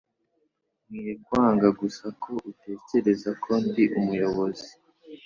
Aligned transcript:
Nkwiye 0.85 1.13
kwanga 1.25 1.67
gusa 1.79 2.05
ko 2.23 2.31
utekereza 2.51 3.31
ko 3.43 3.51
ndi 3.65 3.83
umuyobozi! 3.99 4.69